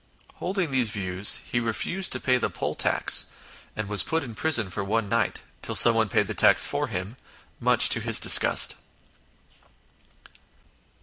[0.37, 3.27] Holding these views, he refused to pay the poll tax,
[3.75, 7.15] and was put in prison for one night, till someone paid the tax for him
[7.59, 8.77] much to his disgust.